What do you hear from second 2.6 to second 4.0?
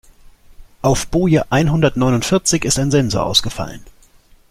ist ein Sensor ausgefallen.